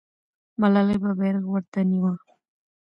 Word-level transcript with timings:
ملالۍ 0.59 0.97
به 1.03 1.11
بیرغ 1.19 1.43
ورته 1.49 1.79
نیوه. 1.89 2.11